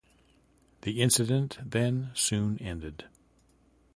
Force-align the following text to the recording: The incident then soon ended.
The 0.81 0.99
incident 0.99 1.59
then 1.63 2.09
soon 2.15 2.57
ended. 2.57 3.05